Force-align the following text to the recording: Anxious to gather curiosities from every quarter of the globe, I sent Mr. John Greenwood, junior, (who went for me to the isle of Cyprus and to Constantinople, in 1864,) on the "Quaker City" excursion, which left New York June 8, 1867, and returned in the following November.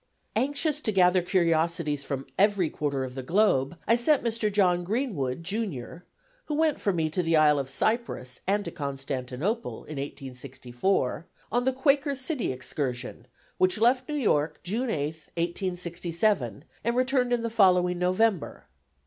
Anxious 0.35 0.81
to 0.81 0.91
gather 0.91 1.21
curiosities 1.21 2.03
from 2.03 2.25
every 2.35 2.71
quarter 2.71 3.03
of 3.03 3.13
the 3.13 3.21
globe, 3.21 3.77
I 3.85 3.95
sent 3.95 4.23
Mr. 4.23 4.51
John 4.51 4.83
Greenwood, 4.83 5.43
junior, 5.43 6.05
(who 6.45 6.55
went 6.55 6.79
for 6.79 6.91
me 6.91 7.07
to 7.11 7.21
the 7.21 7.37
isle 7.37 7.59
of 7.59 7.69
Cyprus 7.69 8.41
and 8.47 8.65
to 8.65 8.71
Constantinople, 8.71 9.83
in 9.85 9.97
1864,) 9.99 11.27
on 11.51 11.65
the 11.65 11.73
"Quaker 11.73 12.15
City" 12.15 12.51
excursion, 12.51 13.27
which 13.59 13.77
left 13.77 14.09
New 14.09 14.15
York 14.15 14.59
June 14.63 14.89
8, 14.89 15.03
1867, 15.37 16.63
and 16.83 16.95
returned 16.95 17.31
in 17.31 17.43
the 17.43 17.51
following 17.51 17.99
November. 17.99 18.65